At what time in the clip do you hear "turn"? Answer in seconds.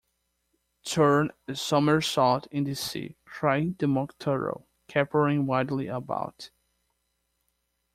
0.83-1.29